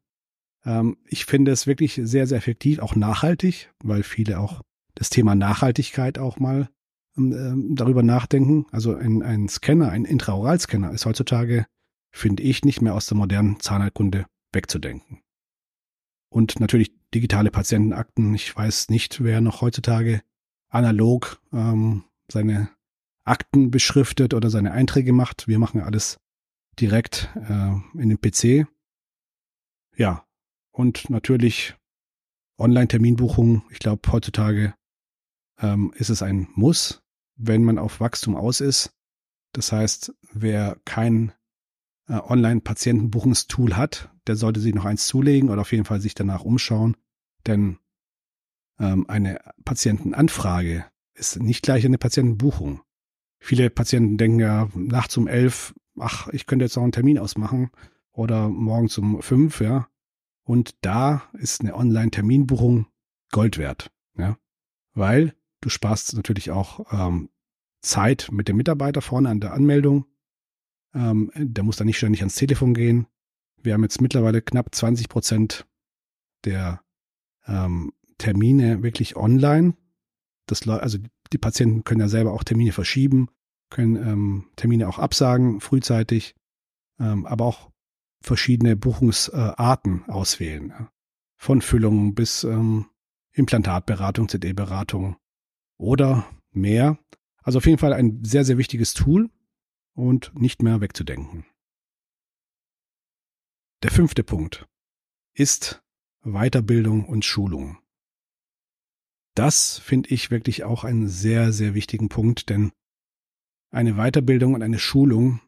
Ähm, 0.65 0.97
ich 1.05 1.25
finde 1.25 1.51
es 1.51 1.67
wirklich 1.67 1.99
sehr, 2.01 2.27
sehr 2.27 2.37
effektiv, 2.37 2.79
auch 2.79 2.95
nachhaltig, 2.95 3.69
weil 3.83 4.03
viele 4.03 4.39
auch 4.39 4.61
das 4.95 5.09
Thema 5.09 5.35
Nachhaltigkeit 5.35 6.17
auch 6.17 6.39
mal 6.39 6.69
ähm, 7.17 7.75
darüber 7.75 8.03
nachdenken. 8.03 8.67
Also 8.71 8.95
ein, 8.95 9.21
ein 9.21 9.49
Scanner, 9.49 9.89
ein 9.89 10.05
Intraoralscanner 10.05 10.91
ist 10.91 11.05
heutzutage, 11.05 11.65
finde 12.11 12.43
ich, 12.43 12.63
nicht 12.63 12.81
mehr 12.81 12.95
aus 12.95 13.07
der 13.07 13.17
modernen 13.17 13.59
Zahnheilkunde 13.59 14.25
wegzudenken. 14.53 15.21
Und 16.29 16.59
natürlich 16.59 16.93
digitale 17.13 17.51
Patientenakten. 17.51 18.33
Ich 18.33 18.55
weiß 18.55 18.89
nicht, 18.89 19.23
wer 19.23 19.41
noch 19.41 19.61
heutzutage 19.61 20.21
analog 20.69 21.41
ähm, 21.51 22.03
seine 22.31 22.69
Akten 23.29 23.71
beschriftet 23.71 24.33
oder 24.33 24.50
seine 24.50 24.71
Einträge 24.71 25.13
macht. 25.13 25.48
Wir 25.48 25.59
machen 25.59 25.81
alles 25.81 26.19
direkt 26.79 27.29
äh, 27.36 27.75
in 27.98 28.09
den 28.09 28.19
PC. 28.19 28.67
Ja, 29.95 30.25
und 30.71 31.09
natürlich 31.09 31.75
Online-Terminbuchungen. 32.57 33.63
Ich 33.69 33.79
glaube, 33.79 34.12
heutzutage 34.12 34.74
ähm, 35.59 35.93
ist 35.95 36.09
es 36.09 36.21
ein 36.21 36.48
Muss, 36.55 37.01
wenn 37.36 37.63
man 37.63 37.77
auf 37.77 38.00
Wachstum 38.00 38.36
aus 38.36 38.62
ist. 38.62 38.91
Das 39.53 39.71
heißt, 39.71 40.13
wer 40.31 40.77
kein 40.86 41.31
äh, 42.07 42.13
Online-Patientenbuchungstool 42.13 43.75
hat, 43.75 44.09
der 44.27 44.36
sollte 44.36 44.59
sich 44.59 44.74
noch 44.74 44.86
eins 44.86 45.07
zulegen 45.07 45.50
oder 45.50 45.62
auf 45.62 45.71
jeden 45.71 45.86
Fall 45.86 46.01
sich 46.01 46.15
danach 46.15 46.43
umschauen. 46.43 46.95
Denn 47.48 47.79
ähm, 48.79 49.09
eine 49.09 49.39
Patientenanfrage 49.65 50.86
ist 51.13 51.39
nicht 51.41 51.63
gleich 51.63 51.86
eine 51.86 51.98
Patientenbuchung. 51.98 52.81
Viele 53.39 53.69
Patienten 53.69 54.17
denken 54.17 54.39
ja 54.39 54.69
nachts 54.75 55.15
um 55.17 55.27
elf, 55.27 55.74
ach, 55.98 56.27
ich 56.29 56.46
könnte 56.46 56.65
jetzt 56.65 56.75
noch 56.75 56.84
einen 56.84 56.91
Termin 56.91 57.19
ausmachen 57.19 57.72
oder 58.12 58.50
morgens 58.50 58.98
um 58.98 59.22
fünf, 59.22 59.62
ja. 59.62 59.88
Und 60.43 60.75
da 60.81 61.24
ist 61.34 61.62
eine 61.62 61.75
Online-Terminbuchung 61.75 62.88
Gold 63.31 63.58
wert, 63.58 63.91
ja. 64.17 64.38
Weil 64.93 65.36
du 65.62 65.69
sparst 65.69 66.15
natürlich 66.15 66.51
auch 66.51 66.91
ähm, 66.91 67.29
Zeit 67.81 68.29
mit 68.31 68.48
dem 68.48 68.58
Mitarbeiter 68.58 69.01
vorne 69.01 69.29
an 69.29 69.39
der 69.39 69.53
Anmeldung. 69.53 70.05
Ähm, 70.93 71.31
der 71.36 71.63
muss 71.63 71.77
dann 71.77 71.88
nicht 71.88 71.98
ständig 71.98 72.22
ans 72.22 72.36
Telefon 72.36 72.74
gehen. 72.74 73.08
Wir 73.62 73.74
haben 73.74 73.84
jetzt 73.84 74.01
mittlerweile 74.01 74.41
knapp 74.41 74.74
20 74.74 75.10
Prozent 75.10 75.67
der 76.46 76.81
ähm, 77.46 77.93
Termine 78.17 78.84
wirklich 78.84 79.15
online. 79.15 79.75
Das, 80.46 80.67
also 80.67 80.98
die 81.33 81.38
Patienten 81.38 81.83
können 81.83 82.01
ja 82.01 82.07
selber 82.07 82.33
auch 82.33 82.43
Termine 82.43 82.71
verschieben, 82.71 83.29
können 83.69 83.95
ähm, 83.95 84.50
Termine 84.55 84.88
auch 84.88 85.00
absagen 85.00 85.62
frühzeitig, 85.62 86.36
ähm, 87.00 87.25
aber 87.25 87.45
auch 87.45 87.71
verschiedene 88.21 88.75
Buchungsarten 88.75 90.03
äh, 90.07 90.12
auswählen. 90.12 90.69
Ja. 90.69 90.91
Von 91.38 91.62
Füllungen 91.62 92.15
bis 92.15 92.43
ähm, 92.43 92.88
Implantatberatung, 93.33 94.27
CD-Beratung 94.27 95.15
oder 95.77 96.27
mehr. 96.51 96.98
Also 97.41 97.59
auf 97.59 97.65
jeden 97.65 97.77
Fall 97.77 97.93
ein 97.93 98.24
sehr, 98.24 98.43
sehr 98.43 98.57
wichtiges 98.57 98.93
Tool 98.93 99.29
und 99.93 100.33
nicht 100.36 100.62
mehr 100.62 100.81
wegzudenken. 100.81 101.45
Der 103.83 103.91
fünfte 103.91 104.24
Punkt 104.24 104.67
ist 105.33 105.81
Weiterbildung 106.24 107.05
und 107.05 107.24
Schulung. 107.24 107.77
Das 109.39 109.79
finde 109.79 110.10
ich 110.10 110.31
wirklich 110.31 110.65
auch 110.65 110.84
einen 110.84 111.08
sehr, 111.08 111.53
sehr 111.53 111.74
wichtigen 111.74 112.10
Punkt, 112.10 112.50
denn 112.50 112.74
eine 113.72 113.93
Weiterbildung 113.93 114.53
und 114.53 114.63
eine 114.63 114.79
Schulung 114.79 115.39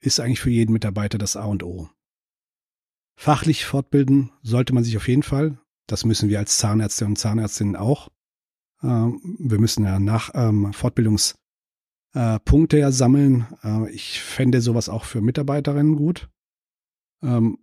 ist 0.00 0.20
eigentlich 0.20 0.42
für 0.42 0.50
jeden 0.50 0.74
Mitarbeiter 0.74 1.16
das 1.16 1.34
A 1.34 1.46
und 1.46 1.62
O. 1.62 1.88
Fachlich 3.18 3.64
fortbilden 3.64 4.30
sollte 4.42 4.74
man 4.74 4.84
sich 4.84 4.98
auf 4.98 5.08
jeden 5.08 5.22
Fall. 5.22 5.58
Das 5.86 6.04
müssen 6.04 6.28
wir 6.28 6.38
als 6.38 6.58
Zahnärzte 6.58 7.06
und 7.06 7.16
Zahnärztinnen 7.16 7.76
auch. 7.76 8.10
Ähm, 8.82 9.38
wir 9.38 9.58
müssen 9.58 9.84
ja 9.84 9.98
nach 9.98 10.30
ähm, 10.34 10.74
Fortbildungspunkte 10.74 12.76
äh, 12.76 12.80
ja 12.80 12.92
sammeln. 12.92 13.46
Äh, 13.64 13.90
ich 13.90 14.20
fände 14.20 14.60
sowas 14.60 14.90
auch 14.90 15.06
für 15.06 15.22
Mitarbeiterinnen 15.22 15.96
gut. 15.96 16.28
Ähm, 17.22 17.56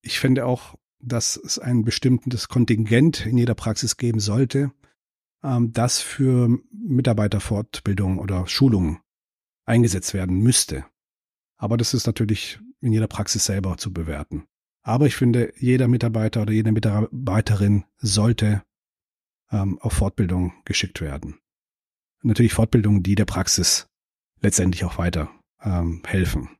ich 0.00 0.20
fände 0.20 0.46
auch 0.46 0.76
dass 1.00 1.36
es 1.36 1.58
ein 1.58 1.84
bestimmtes 1.84 2.48
Kontingent 2.48 3.26
in 3.26 3.38
jeder 3.38 3.54
Praxis 3.54 3.96
geben 3.96 4.20
sollte, 4.20 4.72
ähm, 5.42 5.72
das 5.72 6.00
für 6.00 6.58
Mitarbeiterfortbildung 6.72 8.18
oder 8.18 8.46
Schulung 8.46 9.00
eingesetzt 9.64 10.14
werden 10.14 10.38
müsste. 10.38 10.84
Aber 11.56 11.76
das 11.76 11.94
ist 11.94 12.06
natürlich 12.06 12.58
in 12.80 12.92
jeder 12.92 13.06
Praxis 13.06 13.44
selber 13.44 13.76
zu 13.76 13.92
bewerten. 13.92 14.44
Aber 14.82 15.06
ich 15.06 15.16
finde, 15.16 15.52
jeder 15.58 15.88
Mitarbeiter 15.88 16.42
oder 16.42 16.52
jede 16.52 16.72
Mitarbeiterin 16.72 17.84
sollte 17.98 18.62
ähm, 19.50 19.78
auf 19.80 19.92
Fortbildung 19.92 20.54
geschickt 20.64 21.00
werden. 21.00 21.38
Natürlich 22.22 22.54
Fortbildungen, 22.54 23.02
die 23.02 23.14
der 23.14 23.24
Praxis 23.24 23.88
letztendlich 24.40 24.84
auch 24.84 24.98
weiter 24.98 25.30
ähm, 25.62 26.02
helfen. 26.06 26.56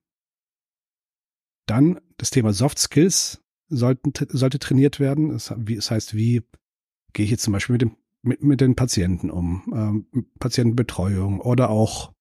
Dann 1.67 2.01
das 2.17 2.31
Thema 2.31 2.53
Soft 2.53 2.79
Skills 2.79 3.43
sollten, 3.71 4.13
sollte 4.29 4.59
trainiert 4.59 5.01
werden. 5.01 5.31
Das, 5.31 5.55
wie, 5.57 5.77
das 5.77 5.91
heißt, 5.91 6.15
wie 6.15 6.43
gehe 7.13 7.25
ich 7.25 7.31
jetzt 7.31 7.45
zum 7.45 7.53
Beispiel 7.53 7.75
mit, 7.75 7.83
dem, 7.83 7.97
mit, 8.23 8.43
mit 8.43 8.61
den 8.61 8.77
Patienten 8.77 9.31
um? 9.31 9.63
Ähm, 9.73 10.27
Patientenbetreuung 10.39 11.41
oder 11.41 11.71
auch 11.71 12.13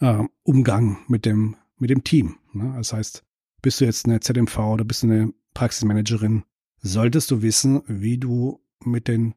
äh, 0.00 0.24
Umgang 0.42 0.98
mit 1.06 1.26
dem, 1.26 1.56
mit 1.78 1.90
dem 1.90 2.02
Team. 2.02 2.38
Ne? 2.52 2.74
Das 2.76 2.92
heißt, 2.92 3.24
bist 3.62 3.80
du 3.80 3.84
jetzt 3.84 4.06
eine 4.06 4.20
ZMV 4.20 4.58
oder 4.58 4.84
bist 4.84 5.02
du 5.02 5.06
eine 5.06 5.32
Praxismanagerin, 5.54 6.44
solltest 6.80 7.30
du 7.30 7.42
wissen, 7.42 7.82
wie 7.86 8.18
du 8.18 8.60
mit 8.84 9.06
den 9.06 9.34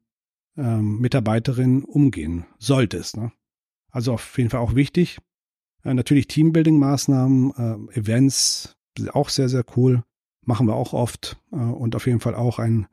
ähm, 0.58 1.00
Mitarbeiterinnen 1.00 1.84
umgehen 1.84 2.46
solltest. 2.58 3.18
Ne? 3.18 3.32
Also 3.92 4.14
auf 4.14 4.38
jeden 4.38 4.50
Fall 4.50 4.60
auch 4.60 4.76
wichtig. 4.76 5.20
Äh, 5.84 5.94
natürlich 5.94 6.28
Teambuilding-Maßnahmen, 6.28 7.90
äh, 7.94 8.00
Events, 8.00 8.76
auch 9.14 9.30
sehr, 9.30 9.48
sehr 9.48 9.64
cool 9.76 10.04
machen 10.48 10.68
wir 10.68 10.76
auch 10.76 10.94
oft 10.94 11.38
äh, 11.52 11.58
und 11.58 11.96
auf 11.96 12.08
jeden 12.08 12.20
Fall 12.20 12.36
auch 12.36 12.60
ein, 12.60 12.88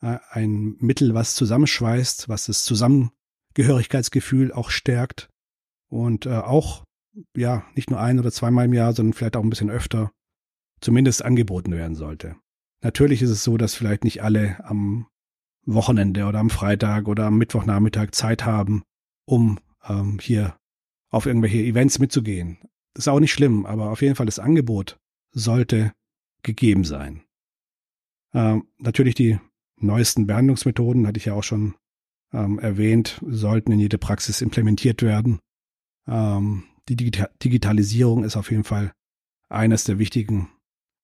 äh, 0.00 0.18
ein 0.30 0.76
Mittel, 0.78 1.14
was 1.14 1.34
zusammenschweißt, 1.34 2.28
was 2.28 2.46
das 2.46 2.64
Zusammengehörigkeitsgefühl 2.64 4.52
auch 4.52 4.70
stärkt 4.70 5.28
und 5.88 6.26
äh, 6.26 6.36
auch, 6.36 6.84
ja, 7.36 7.64
nicht 7.74 7.90
nur 7.90 8.00
ein 8.00 8.18
oder 8.18 8.32
zweimal 8.32 8.64
im 8.66 8.72
Jahr, 8.72 8.92
sondern 8.92 9.12
vielleicht 9.12 9.36
auch 9.36 9.42
ein 9.42 9.50
bisschen 9.50 9.70
öfter 9.70 10.10
zumindest 10.80 11.24
angeboten 11.24 11.72
werden 11.72 11.94
sollte. 11.94 12.36
Natürlich 12.82 13.22
ist 13.22 13.30
es 13.30 13.44
so, 13.44 13.56
dass 13.56 13.74
vielleicht 13.74 14.04
nicht 14.04 14.22
alle 14.22 14.64
am 14.64 15.06
Wochenende 15.64 16.24
oder 16.24 16.40
am 16.40 16.50
Freitag 16.50 17.06
oder 17.06 17.26
am 17.26 17.38
Mittwochnachmittag 17.38 18.12
Zeit 18.12 18.44
haben, 18.44 18.82
um 19.24 19.58
ähm, 19.86 20.18
hier 20.20 20.56
auf 21.10 21.26
irgendwelche 21.26 21.58
Events 21.58 21.98
mitzugehen. 21.98 22.58
Das 22.94 23.04
ist 23.04 23.08
auch 23.08 23.20
nicht 23.20 23.32
schlimm, 23.32 23.66
aber 23.66 23.90
auf 23.90 24.02
jeden 24.02 24.16
Fall 24.16 24.26
das 24.26 24.38
Angebot 24.38 24.98
sollte 25.32 25.92
gegeben 26.42 26.84
sein. 26.84 27.22
Ähm, 28.34 28.66
natürlich 28.78 29.14
die 29.14 29.38
neuesten 29.76 30.26
Behandlungsmethoden, 30.26 31.06
hatte 31.06 31.18
ich 31.18 31.26
ja 31.26 31.34
auch 31.34 31.42
schon 31.42 31.74
ähm, 32.32 32.58
erwähnt, 32.58 33.20
sollten 33.26 33.72
in 33.72 33.78
jede 33.78 33.98
Praxis 33.98 34.40
implementiert 34.40 35.02
werden. 35.02 35.40
Ähm, 36.06 36.64
die 36.88 36.96
Digita 36.96 37.28
Digitalisierung 37.42 38.24
ist 38.24 38.36
auf 38.36 38.50
jeden 38.50 38.64
Fall 38.64 38.92
eines 39.48 39.84
der 39.84 39.98
wichtigen 39.98 40.48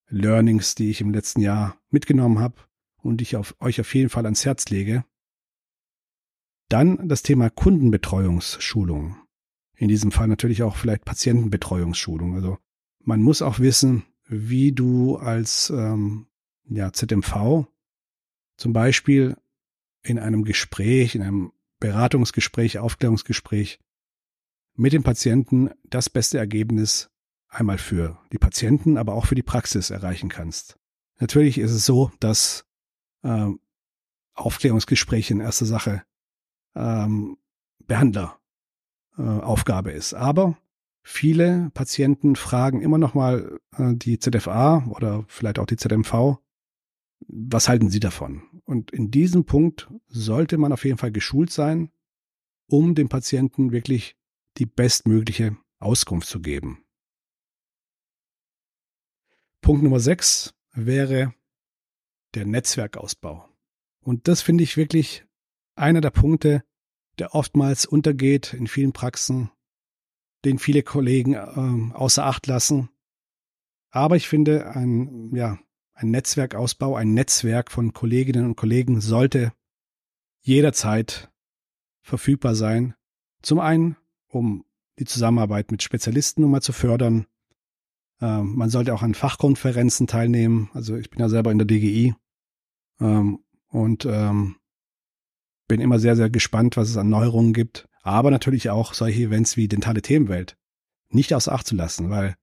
Learnings, 0.08 0.74
die 0.74 0.90
ich 0.90 1.00
im 1.00 1.12
letzten 1.12 1.40
Jahr 1.40 1.76
mitgenommen 1.90 2.38
habe 2.38 2.56
und 3.02 3.20
ich 3.20 3.36
auf, 3.36 3.54
euch 3.60 3.80
auf 3.80 3.94
jeden 3.94 4.08
Fall 4.08 4.24
ans 4.24 4.44
Herz 4.44 4.68
lege. 4.70 5.04
Dann 6.68 7.08
das 7.08 7.22
Thema 7.22 7.50
Kundenbetreuungsschulung. 7.50 9.16
In 9.76 9.88
diesem 9.88 10.10
Fall 10.10 10.28
natürlich 10.28 10.62
auch 10.62 10.76
vielleicht 10.76 11.04
Patientenbetreuungsschulung. 11.04 12.34
Also 12.34 12.58
man 13.00 13.22
muss 13.22 13.42
auch 13.42 13.58
wissen, 13.58 14.04
wie 14.28 14.72
du 14.72 15.16
als 15.16 15.70
ähm, 15.70 16.26
ja, 16.68 16.92
ZMV 16.92 17.66
zum 18.56 18.72
Beispiel 18.72 19.36
in 20.02 20.18
einem 20.18 20.44
Gespräch, 20.44 21.14
in 21.14 21.22
einem 21.22 21.52
Beratungsgespräch, 21.80 22.78
Aufklärungsgespräch 22.78 23.80
mit 24.74 24.92
dem 24.92 25.02
Patienten 25.02 25.70
das 25.84 26.10
beste 26.10 26.38
Ergebnis 26.38 27.10
einmal 27.48 27.78
für 27.78 28.20
die 28.32 28.38
Patienten, 28.38 28.98
aber 28.98 29.14
auch 29.14 29.26
für 29.26 29.34
die 29.34 29.42
Praxis 29.42 29.90
erreichen 29.90 30.28
kannst. 30.28 30.78
Natürlich 31.18 31.58
ist 31.58 31.72
es 31.72 31.84
so, 31.84 32.12
dass 32.20 32.66
äh, 33.22 33.48
Aufklärungsgespräche 34.34 35.34
in 35.34 35.40
erster 35.40 35.66
Sache 35.66 36.04
ähm, 36.74 37.38
Behandler 37.86 38.38
äh, 39.16 39.92
ist. 39.92 40.14
Aber 40.14 40.56
Viele 41.10 41.70
Patienten 41.72 42.36
fragen 42.36 42.82
immer 42.82 42.98
noch 42.98 43.14
mal 43.14 43.58
äh, 43.78 43.94
die 43.94 44.18
ZFA 44.18 44.86
oder 44.90 45.24
vielleicht 45.26 45.58
auch 45.58 45.64
die 45.64 45.78
ZMV, 45.78 46.36
was 47.26 47.66
halten 47.66 47.88
Sie 47.88 47.98
davon? 47.98 48.42
Und 48.64 48.90
in 48.90 49.10
diesem 49.10 49.46
Punkt 49.46 49.90
sollte 50.06 50.58
man 50.58 50.70
auf 50.70 50.84
jeden 50.84 50.98
Fall 50.98 51.10
geschult 51.10 51.50
sein, 51.50 51.90
um 52.68 52.94
dem 52.94 53.08
Patienten 53.08 53.72
wirklich 53.72 54.16
die 54.58 54.66
bestmögliche 54.66 55.56
Auskunft 55.78 56.28
zu 56.28 56.40
geben. 56.40 56.84
Punkt 59.62 59.82
Nummer 59.82 60.00
sechs 60.00 60.54
wäre 60.72 61.34
der 62.34 62.44
Netzwerkausbau. 62.44 63.48
Und 64.00 64.28
das 64.28 64.42
finde 64.42 64.62
ich 64.62 64.76
wirklich 64.76 65.24
einer 65.74 66.02
der 66.02 66.10
Punkte, 66.10 66.64
der 67.18 67.34
oftmals 67.34 67.86
untergeht 67.86 68.52
in 68.52 68.66
vielen 68.66 68.92
Praxen 68.92 69.50
den 70.44 70.58
viele 70.58 70.82
Kollegen 70.82 71.34
äh, 71.34 71.94
außer 71.94 72.24
Acht 72.24 72.46
lassen. 72.46 72.88
Aber 73.90 74.16
ich 74.16 74.28
finde, 74.28 74.70
ein, 74.70 75.34
ja, 75.34 75.58
ein 75.94 76.10
Netzwerkausbau, 76.10 76.94
ein 76.94 77.14
Netzwerk 77.14 77.72
von 77.72 77.92
Kolleginnen 77.92 78.44
und 78.44 78.56
Kollegen 78.56 79.00
sollte 79.00 79.52
jederzeit 80.40 81.30
verfügbar 82.02 82.54
sein. 82.54 82.94
Zum 83.42 83.58
einen, 83.58 83.96
um 84.28 84.64
die 84.98 85.04
Zusammenarbeit 85.04 85.70
mit 85.70 85.82
Spezialisten 85.82 86.42
nochmal 86.42 86.62
zu 86.62 86.72
fördern. 86.72 87.26
Ähm, 88.20 88.56
man 88.56 88.70
sollte 88.70 88.94
auch 88.94 89.02
an 89.02 89.14
Fachkonferenzen 89.14 90.06
teilnehmen. 90.06 90.70
Also 90.74 90.96
ich 90.96 91.10
bin 91.10 91.20
ja 91.20 91.28
selber 91.28 91.52
in 91.52 91.58
der 91.58 91.66
DGI 91.66 92.14
ähm, 93.00 93.40
und 93.68 94.06
ähm, 94.06 94.56
bin 95.68 95.80
immer 95.80 95.98
sehr, 95.98 96.16
sehr 96.16 96.30
gespannt, 96.30 96.76
was 96.76 96.88
es 96.88 96.96
an 96.96 97.10
Neuerungen 97.10 97.52
gibt. 97.52 97.87
Aber 98.02 98.30
natürlich 98.30 98.70
auch 98.70 98.94
solche 98.94 99.22
Events 99.22 99.56
wie 99.56 99.68
Dentale 99.68 100.02
Themenwelt 100.02 100.56
nicht 101.10 101.34
außer 101.34 101.52
Acht 101.52 101.66
zu 101.66 101.74
lassen, 101.74 102.10
weil 102.10 102.36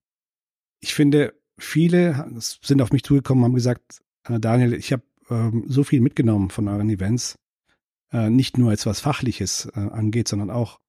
ich 0.80 0.94
finde, 0.94 1.34
viele 1.58 2.30
sind 2.40 2.82
auf 2.82 2.92
mich 2.92 3.04
zugekommen 3.04 3.44
haben 3.44 3.54
gesagt, 3.54 4.02
äh, 4.28 4.40
Daniel, 4.40 4.74
ich 4.74 4.92
habe 4.92 5.04
ähm, 5.30 5.66
so 5.68 5.84
viel 5.84 6.02
mitgenommen 6.02 6.50
von 6.50 6.68
euren 6.68 6.90
Events, 6.90 7.38
äh, 8.12 8.30
nicht 8.30 8.58
nur 8.58 8.72
als 8.72 8.86
was 8.86 9.00
Fachliches 9.00 9.68
äh, 9.76 9.80
angeht, 9.80 10.28
sondern 10.28 10.50
auch 10.50 10.80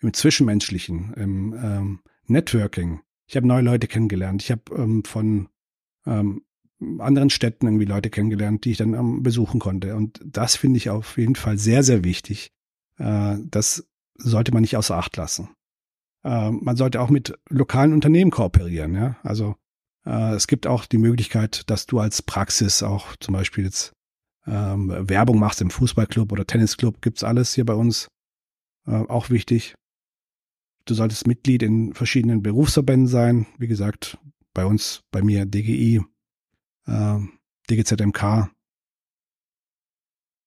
im 0.00 0.12
Zwischenmenschlichen, 0.12 1.14
im 1.14 1.54
ähm, 1.54 2.00
Networking. 2.26 3.00
Ich 3.26 3.36
habe 3.36 3.46
neue 3.46 3.62
Leute 3.62 3.86
kennengelernt. 3.86 4.42
Ich 4.42 4.50
habe 4.50 4.62
ähm, 4.74 5.04
von 5.04 5.48
ähm, 6.06 6.42
anderen 6.98 7.30
Städten 7.30 7.66
irgendwie 7.66 7.86
Leute 7.86 8.10
kennengelernt, 8.10 8.64
die 8.64 8.72
ich 8.72 8.78
dann 8.78 8.94
ähm, 8.94 9.22
besuchen 9.22 9.60
konnte. 9.60 9.96
Und 9.96 10.20
das 10.24 10.56
finde 10.56 10.76
ich 10.76 10.90
auf 10.90 11.16
jeden 11.16 11.34
Fall 11.34 11.58
sehr, 11.58 11.82
sehr 11.82 12.04
wichtig. 12.04 12.52
Äh, 12.98 13.36
das 13.44 13.88
sollte 14.18 14.52
man 14.52 14.62
nicht 14.62 14.76
außer 14.76 14.96
Acht 14.96 15.16
lassen. 15.16 15.50
Äh, 16.24 16.50
man 16.50 16.76
sollte 16.76 17.00
auch 17.00 17.10
mit 17.10 17.38
lokalen 17.48 17.92
Unternehmen 17.92 18.30
kooperieren. 18.30 18.94
Ja? 18.94 19.16
Also 19.22 19.56
äh, 20.04 20.34
es 20.34 20.46
gibt 20.46 20.66
auch 20.66 20.86
die 20.86 20.98
Möglichkeit, 20.98 21.68
dass 21.70 21.86
du 21.86 22.00
als 22.00 22.22
Praxis 22.22 22.82
auch 22.82 23.16
zum 23.16 23.34
Beispiel 23.34 23.64
jetzt 23.64 23.92
ähm, 24.46 25.08
Werbung 25.08 25.38
machst 25.38 25.60
im 25.60 25.70
Fußballclub 25.70 26.32
oder 26.32 26.46
Tennisclub. 26.46 27.00
Gibt's 27.02 27.24
alles 27.24 27.54
hier 27.54 27.64
bei 27.64 27.74
uns. 27.74 28.08
Äh, 28.86 28.92
auch 28.92 29.30
wichtig. 29.30 29.74
Du 30.84 30.94
solltest 30.94 31.26
Mitglied 31.26 31.62
in 31.62 31.94
verschiedenen 31.94 32.42
Berufsverbänden 32.42 33.08
sein. 33.08 33.46
Wie 33.58 33.66
gesagt, 33.66 34.18
bei 34.54 34.64
uns, 34.64 35.02
bei 35.10 35.22
mir 35.22 35.44
DGI, 35.44 36.00
äh, 36.86 37.18
DGZMK 37.68 38.50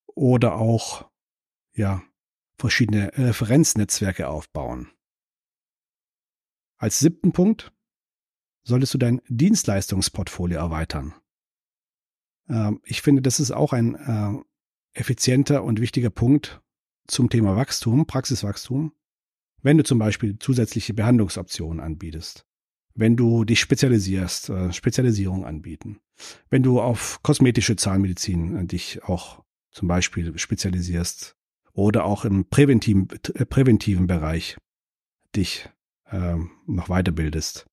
oder 0.07 0.55
auch 0.55 1.09
ja 1.73 2.01
verschiedene 2.59 3.11
Referenznetzwerke 3.15 4.27
aufbauen. 4.27 4.89
Als 6.77 6.99
siebten 6.99 7.31
Punkt 7.33 7.73
solltest 8.63 8.93
du 8.93 8.97
dein 8.97 9.21
Dienstleistungsportfolio 9.27 10.59
erweitern. 10.59 11.13
Ähm, 12.47 12.81
ich 12.83 13.01
finde, 13.01 13.21
das 13.21 13.39
ist 13.39 13.51
auch 13.51 13.73
ein 13.73 13.95
äh, 13.95 14.99
effizienter 14.99 15.63
und 15.63 15.81
wichtiger 15.81 16.09
Punkt 16.09 16.61
zum 17.07 17.29
Thema 17.29 17.55
Wachstum, 17.55 18.05
Praxiswachstum, 18.05 18.93
wenn 19.61 19.77
du 19.77 19.83
zum 19.83 19.99
Beispiel 19.99 20.39
zusätzliche 20.39 20.93
Behandlungsoptionen 20.93 21.79
anbietest, 21.79 22.45
wenn 22.93 23.15
du 23.15 23.43
dich 23.43 23.59
spezialisierst, 23.59 24.49
äh, 24.49 24.73
Spezialisierung 24.73 25.45
anbieten, 25.45 25.99
wenn 26.49 26.63
du 26.63 26.79
auf 26.81 27.21
kosmetische 27.23 27.75
Zahnmedizin 27.75 28.55
äh, 28.55 28.65
dich 28.65 29.03
auch 29.03 29.43
zum 29.71 29.87
Beispiel 29.87 30.37
spezialisierst 30.37 31.38
oder 31.79 32.05
auch 32.05 32.25
im 32.25 32.45
präventiven, 32.45 33.07
äh, 33.33 33.45
präventiven 33.45 34.07
Bereich 34.07 34.57
dich 35.35 35.69
ähm, 36.11 36.51
noch 36.65 36.87
weiterbildest 36.87 37.67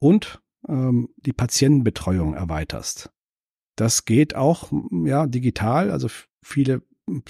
und 0.00 0.40
ähm, 0.68 1.08
die 1.16 1.32
Patientenbetreuung 1.32 2.34
erweiterst. 2.34 3.10
Das 3.76 4.04
geht 4.04 4.34
auch 4.34 4.72
ja 5.04 5.26
digital. 5.26 5.90
Also 5.90 6.08
viele 6.42 6.82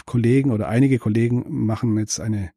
Kollegen 0.06 0.50
oder 0.50 0.68
einige 0.68 0.98
Kollegen 0.98 1.44
machen 1.48 1.96
jetzt 1.98 2.20
eine 2.20 2.52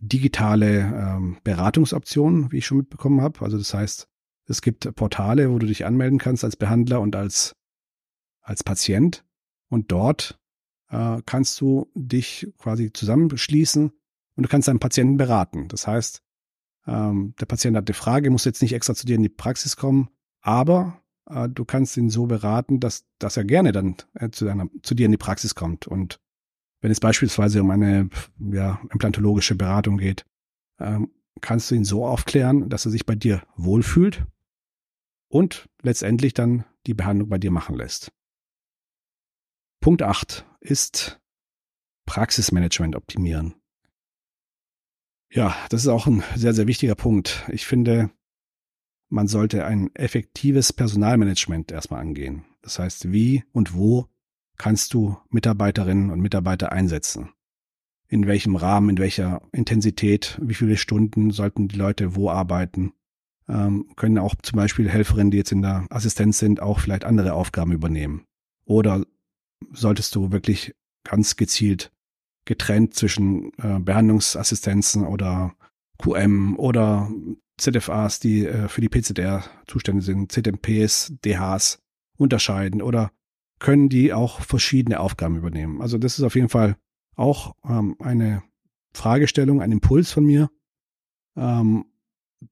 digitale 0.00 0.80
ähm, 0.80 1.38
Beratungsoption, 1.42 2.52
wie 2.52 2.58
ich 2.58 2.66
schon 2.66 2.78
mitbekommen 2.78 3.20
habe. 3.20 3.40
Also 3.42 3.58
das 3.58 3.72
heißt, 3.74 4.08
es 4.46 4.62
gibt 4.62 4.94
Portale, 4.94 5.50
wo 5.50 5.58
du 5.58 5.66
dich 5.66 5.86
anmelden 5.86 6.18
kannst 6.18 6.44
als 6.44 6.56
Behandler 6.56 7.00
und 7.00 7.16
als 7.16 7.56
als 8.42 8.62
Patient 8.62 9.24
und 9.70 9.90
dort 9.90 10.38
äh, 10.90 11.20
kannst 11.26 11.60
du 11.60 11.90
dich 11.94 12.52
quasi 12.58 12.92
zusammenschließen 12.92 13.90
und 14.36 14.42
du 14.42 14.48
kannst 14.48 14.68
deinen 14.68 14.80
Patienten 14.80 15.16
beraten. 15.16 15.68
Das 15.68 15.86
heißt, 15.86 16.22
ähm, 16.86 17.34
der 17.40 17.46
Patient 17.46 17.76
hat 17.76 17.88
eine 17.88 17.94
Frage, 17.94 18.30
muss 18.30 18.44
jetzt 18.44 18.62
nicht 18.62 18.74
extra 18.74 18.94
zu 18.94 19.06
dir 19.06 19.16
in 19.16 19.22
die 19.22 19.28
Praxis 19.28 19.76
kommen, 19.76 20.08
aber 20.40 21.02
äh, 21.26 21.48
du 21.48 21.64
kannst 21.64 21.96
ihn 21.96 22.10
so 22.10 22.26
beraten, 22.26 22.80
dass, 22.80 23.04
dass 23.18 23.36
er 23.36 23.44
gerne 23.44 23.72
dann 23.72 23.96
äh, 24.14 24.30
zu, 24.30 24.44
deiner, 24.44 24.68
zu 24.82 24.94
dir 24.94 25.06
in 25.06 25.12
die 25.12 25.18
Praxis 25.18 25.54
kommt. 25.54 25.86
Und 25.86 26.20
wenn 26.80 26.90
es 26.90 27.00
beispielsweise 27.00 27.62
um 27.62 27.70
eine 27.70 28.10
ja, 28.38 28.80
implantologische 28.92 29.54
Beratung 29.54 29.96
geht, 29.96 30.26
ähm, 30.78 31.10
kannst 31.40 31.70
du 31.70 31.74
ihn 31.74 31.84
so 31.84 32.06
aufklären, 32.06 32.68
dass 32.68 32.84
er 32.84 32.90
sich 32.90 33.06
bei 33.06 33.14
dir 33.14 33.42
wohlfühlt 33.56 34.24
und 35.28 35.68
letztendlich 35.82 36.34
dann 36.34 36.64
die 36.86 36.94
Behandlung 36.94 37.28
bei 37.28 37.38
dir 37.38 37.50
machen 37.50 37.74
lässt. 37.74 38.12
Punkt 39.84 40.00
8 40.00 40.46
ist 40.60 41.20
Praxismanagement 42.06 42.96
optimieren. 42.96 43.54
Ja, 45.30 45.54
das 45.68 45.82
ist 45.82 45.88
auch 45.88 46.06
ein 46.06 46.22
sehr, 46.36 46.54
sehr 46.54 46.66
wichtiger 46.66 46.94
Punkt. 46.94 47.44
Ich 47.52 47.66
finde, 47.66 48.10
man 49.10 49.28
sollte 49.28 49.66
ein 49.66 49.94
effektives 49.94 50.72
Personalmanagement 50.72 51.70
erstmal 51.70 52.00
angehen. 52.00 52.46
Das 52.62 52.78
heißt, 52.78 53.12
wie 53.12 53.44
und 53.52 53.74
wo 53.74 54.08
kannst 54.56 54.94
du 54.94 55.18
Mitarbeiterinnen 55.28 56.10
und 56.10 56.20
Mitarbeiter 56.20 56.72
einsetzen? 56.72 57.34
In 58.08 58.26
welchem 58.26 58.56
Rahmen, 58.56 58.88
in 58.88 58.96
welcher 58.96 59.42
Intensität, 59.52 60.40
wie 60.40 60.54
viele 60.54 60.78
Stunden 60.78 61.30
sollten 61.30 61.68
die 61.68 61.76
Leute 61.76 62.16
wo 62.16 62.30
arbeiten? 62.30 62.94
Ähm, 63.50 63.90
können 63.96 64.16
auch 64.16 64.34
zum 64.36 64.56
Beispiel 64.56 64.88
Helferinnen, 64.88 65.30
die 65.30 65.36
jetzt 65.36 65.52
in 65.52 65.60
der 65.60 65.86
Assistenz 65.90 66.38
sind, 66.38 66.62
auch 66.62 66.80
vielleicht 66.80 67.04
andere 67.04 67.34
Aufgaben 67.34 67.72
übernehmen? 67.72 68.24
Oder 68.64 69.04
solltest 69.72 70.14
du 70.14 70.32
wirklich 70.32 70.74
ganz 71.04 71.36
gezielt 71.36 71.92
getrennt 72.44 72.94
zwischen 72.94 73.52
äh, 73.58 73.78
Behandlungsassistenzen 73.78 75.06
oder 75.06 75.54
QM 75.98 76.58
oder 76.58 77.10
ZFAs, 77.56 78.20
die 78.20 78.46
äh, 78.46 78.68
für 78.68 78.80
die 78.80 78.88
PZR 78.88 79.44
zuständig 79.66 80.04
sind, 80.04 80.32
ZMPs, 80.32 81.14
DHs 81.24 81.78
unterscheiden 82.16 82.82
oder 82.82 83.12
können 83.60 83.88
die 83.88 84.12
auch 84.12 84.40
verschiedene 84.40 85.00
Aufgaben 85.00 85.36
übernehmen. 85.36 85.80
Also 85.80 85.96
das 85.96 86.18
ist 86.18 86.24
auf 86.24 86.34
jeden 86.34 86.48
Fall 86.48 86.76
auch 87.16 87.54
ähm, 87.64 87.96
eine 88.00 88.42
Fragestellung, 88.92 89.62
ein 89.62 89.72
Impuls 89.72 90.12
von 90.12 90.24
mir. 90.24 90.50
Ähm, 91.36 91.86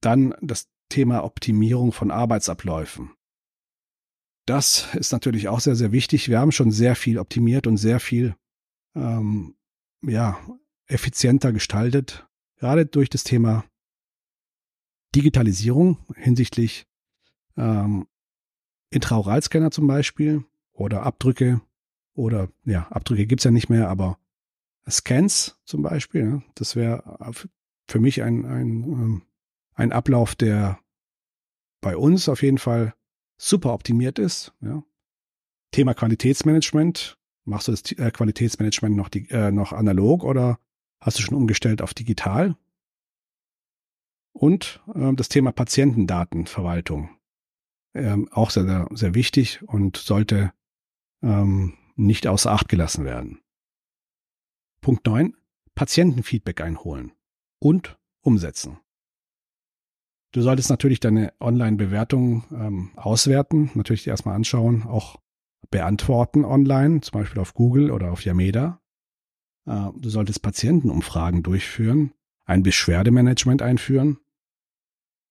dann 0.01 0.35
das 0.41 0.69
Thema 0.89 1.25
Optimierung 1.25 1.93
von 1.93 2.11
Arbeitsabläufen. 2.11 3.11
Das 4.53 4.95
ist 4.95 5.13
natürlich 5.13 5.49
auch 5.49 5.61
sehr, 5.61 5.77
sehr 5.77 5.93
wichtig. 5.93 6.29
Wir 6.29 6.39
haben 6.39 6.53
schon 6.53 6.73
sehr 6.73 6.95
viel 6.95 7.19
optimiert 7.19 7.67
und 7.67 7.79
sehr 7.79 8.01
viel 8.01 8.37
ähm, 8.95 9.55
ja, 10.03 10.39
effizienter 10.85 11.55
gestaltet, 11.55 12.29
gerade 12.57 12.85
durch 12.85 13.09
das 13.09 13.25
Thema 13.25 13.65
Digitalisierung 15.15 15.97
hinsichtlich 16.17 16.87
ähm, 17.57 18.07
Intraoralscanner 18.91 19.71
zum 19.71 19.87
Beispiel 19.87 20.45
oder 20.75 21.05
Abdrücke 21.05 21.63
oder 22.13 22.51
ja, 22.67 22.87
Abdrücke 22.89 23.25
gibt's 23.25 23.45
ja 23.45 23.51
nicht 23.51 23.71
mehr, 23.71 23.89
aber 23.89 24.19
Scans 24.87 25.59
zum 25.65 25.81
Beispiel, 25.81 26.43
das 26.57 26.77
wäre 26.77 27.19
für 27.89 28.01
mich 28.01 28.23
ein, 28.23 28.45
ein, 28.45 28.83
ähm, 28.83 29.23
ein 29.73 29.93
Ablauf, 29.93 30.35
der 30.35 30.79
bei 31.81 31.97
uns 31.97 32.29
auf 32.29 32.43
jeden 32.43 32.59
Fall 32.59 32.93
super 33.37 33.73
optimiert 33.73 34.19
ist. 34.19 34.53
Ja. 34.61 34.83
Thema 35.71 35.95
Qualitätsmanagement 35.95 37.19
Machst 37.45 37.69
du 37.69 37.73
das 37.73 37.91
äh, 37.93 38.11
Qualitätsmanagement 38.11 38.97
noch, 38.97 39.11
äh, 39.13 39.51
noch 39.51 39.73
analog 39.73 40.23
oder 40.25 40.61
hast 41.01 41.19
du 41.19 41.23
schon 41.23 41.37
umgestellt 41.37 41.83
auf 41.83 41.93
digital? 41.93 42.57
Und 44.33 44.81
äh, 44.95 45.13
das 45.15 45.29
Thema 45.29 45.53
Patientendatenverwaltung. 45.53 47.11
Ähm, 47.95 48.29
auch 48.31 48.51
sehr, 48.51 48.65
sehr, 48.65 48.89
sehr 48.93 49.15
wichtig 49.15 49.63
und 49.65 49.97
sollte 49.97 50.53
ähm, 51.23 51.75
nicht 51.97 52.27
außer 52.27 52.51
Acht 52.51 52.69
gelassen 52.69 53.05
werden. 53.05 53.41
Punkt 54.81 55.07
9. 55.07 55.37
Patientenfeedback 55.75 56.61
einholen 56.61 57.13
und 57.59 57.99
umsetzen. 58.21 58.79
Du 60.33 60.41
solltest 60.41 60.71
natürlich 60.71 60.99
deine 60.99 61.35
Online-Bewertung 61.41 62.45
ähm, 62.51 62.91
auswerten, 62.97 63.71
natürlich 63.75 64.07
erstmal 64.07 64.35
anschauen, 64.35 64.83
auch 64.85 65.21
beantworten 65.71 66.47
online, 66.47 67.03
zum 67.03 67.21
Beispiel 67.21 67.41
auf 67.41 67.53
Google 67.53 67.91
oder 67.91 68.11
auf 68.11 68.25
Yameda. 68.25 68.81
Äh, 69.67 69.89
du 69.95 70.09
solltest 70.09 70.41
Patientenumfragen 70.43 71.43
durchführen, 71.43 72.15
ein 72.47 72.63
Beschwerdemanagement 72.63 73.61
einführen, 73.61 74.19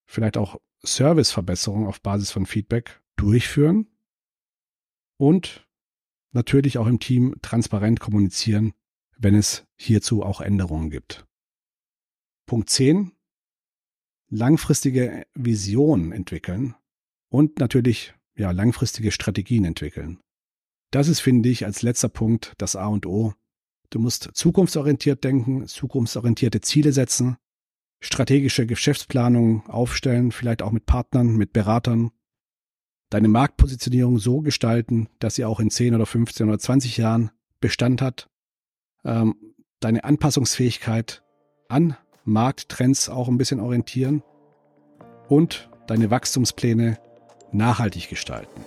vielleicht 0.05 0.37
auch 0.37 0.61
Serviceverbesserungen 0.83 1.87
auf 1.87 2.01
Basis 2.01 2.29
von 2.29 2.45
Feedback 2.45 3.01
durchführen 3.15 3.87
und 5.17 5.67
natürlich 6.31 6.77
auch 6.77 6.87
im 6.87 6.99
Team 6.99 7.35
transparent 7.41 7.99
kommunizieren, 7.99 8.73
wenn 9.17 9.33
es 9.33 9.65
hierzu 9.75 10.21
auch 10.21 10.41
Änderungen 10.41 10.91
gibt. 10.91 11.25
Punkt 12.45 12.69
10. 12.69 13.13
Langfristige 14.31 15.27
Visionen 15.35 16.11
entwickeln 16.11 16.73
und 17.29 17.59
natürlich 17.59 18.15
ja, 18.35 18.49
langfristige 18.51 19.11
Strategien 19.11 19.65
entwickeln. 19.65 20.19
Das 20.89 21.07
ist, 21.07 21.19
finde 21.19 21.49
ich, 21.49 21.65
als 21.65 21.83
letzter 21.83 22.09
Punkt 22.09 22.53
das 22.57 22.75
A 22.75 22.87
und 22.87 23.05
O 23.05 23.33
Du 23.91 23.99
musst 23.99 24.29
zukunftsorientiert 24.33 25.23
denken, 25.23 25.67
zukunftsorientierte 25.67 26.61
Ziele 26.61 26.93
setzen, 26.93 27.35
strategische 27.99 28.65
Geschäftsplanung 28.65 29.69
aufstellen, 29.69 30.31
vielleicht 30.31 30.61
auch 30.61 30.71
mit 30.71 30.85
Partnern, 30.85 31.35
mit 31.35 31.51
Beratern, 31.51 32.11
deine 33.09 33.27
Marktpositionierung 33.27 34.17
so 34.17 34.39
gestalten, 34.39 35.09
dass 35.19 35.35
sie 35.35 35.43
auch 35.43 35.59
in 35.59 35.69
10 35.69 35.93
oder 35.93 36.05
15 36.05 36.47
oder 36.47 36.57
20 36.57 36.97
Jahren 36.97 37.31
Bestand 37.59 38.01
hat, 38.01 38.29
ähm, 39.03 39.35
deine 39.81 40.05
Anpassungsfähigkeit 40.05 41.21
an 41.67 41.97
Markttrends 42.23 43.09
auch 43.09 43.27
ein 43.27 43.37
bisschen 43.37 43.59
orientieren 43.59 44.23
und 45.27 45.69
deine 45.87 46.11
Wachstumspläne 46.11 46.97
nachhaltig 47.51 48.09
gestalten. 48.09 48.61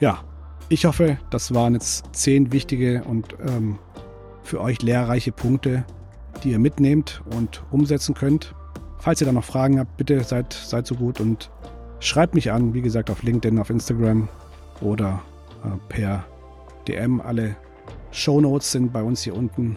Ja, 0.00 0.24
ich 0.68 0.84
hoffe, 0.84 1.18
das 1.30 1.54
waren 1.54 1.74
jetzt 1.74 2.06
zehn 2.12 2.52
wichtige 2.52 3.04
und 3.04 3.36
ähm, 3.46 3.78
für 4.42 4.60
euch 4.60 4.82
lehrreiche 4.82 5.32
Punkte, 5.32 5.84
die 6.42 6.50
ihr 6.50 6.58
mitnehmt 6.58 7.22
und 7.34 7.62
umsetzen 7.70 8.14
könnt. 8.14 8.54
Falls 8.98 9.20
ihr 9.20 9.26
da 9.26 9.32
noch 9.32 9.44
Fragen 9.44 9.78
habt, 9.78 9.96
bitte 9.96 10.22
seid, 10.24 10.52
seid 10.52 10.86
so 10.86 10.94
gut 10.94 11.20
und 11.20 11.50
schreibt 12.00 12.34
mich 12.34 12.52
an, 12.52 12.74
wie 12.74 12.82
gesagt, 12.82 13.10
auf 13.10 13.22
LinkedIn, 13.22 13.58
auf 13.58 13.70
Instagram 13.70 14.28
oder 14.80 15.22
äh, 15.64 15.68
per 15.88 16.24
DM. 16.86 17.20
Alle 17.20 17.56
Show 18.10 18.40
Notes 18.40 18.72
sind 18.72 18.92
bei 18.92 19.02
uns 19.02 19.22
hier 19.22 19.36
unten 19.36 19.76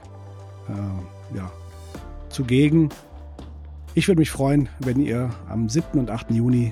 äh, 0.68 1.38
ja, 1.38 1.52
zugegen. 2.38 2.90
Ich 3.96 4.08
würde 4.08 4.20
mich 4.20 4.30
freuen, 4.30 4.70
wenn 4.80 5.02
ihr 5.02 5.32
am 5.50 5.70
7. 5.70 6.00
und 6.00 6.12
8. 6.12 6.30
Juni 6.30 6.72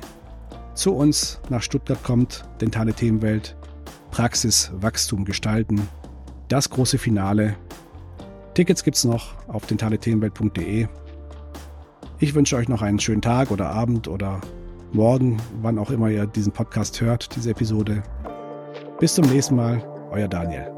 zu 0.76 0.94
uns 0.94 1.42
nach 1.50 1.64
Stuttgart 1.64 2.04
kommt, 2.04 2.46
Dentale 2.62 2.94
Themenwelt, 2.94 3.56
Praxis, 4.12 4.72
Wachstum 4.76 5.26
gestalten. 5.26 5.82
Das 6.50 6.70
große 6.70 7.00
Finale. 7.00 7.56
Tickets 8.54 8.84
gibt 8.84 8.96
es 8.96 9.06
noch 9.06 9.34
auf 9.48 9.66
dentalethemenwelt.de. 9.66 10.88
Ich 12.20 12.36
wünsche 12.36 12.58
euch 12.58 12.70
noch 12.70 12.84
einen 12.84 13.00
schönen 13.00 13.24
Tag 13.24 13.50
oder 13.50 13.72
Abend 13.72 14.08
oder 14.08 14.42
morgen, 14.94 15.38
wann 15.64 15.80
auch 15.80 15.90
immer 15.90 16.10
ihr 16.10 16.28
diesen 16.28 16.54
Podcast 16.54 17.02
hört, 17.02 17.36
diese 17.36 17.50
Episode. 17.50 18.04
Bis 19.00 19.16
zum 19.16 19.26
nächsten 19.26 19.56
Mal, 19.56 19.84
euer 20.12 20.28
Daniel. 20.28 20.75